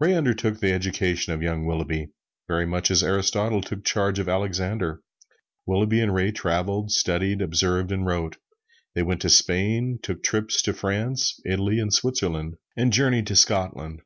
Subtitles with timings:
[0.00, 2.10] Ray undertook the education of young Willughby,
[2.48, 5.02] very much as Aristotle took charge of Alexander.
[5.66, 8.38] Willughby and Ray traveled, studied, observed and wrote.
[8.94, 14.00] They went to Spain, took trips to France, Italy and Switzerland, and journeyed to Scotland.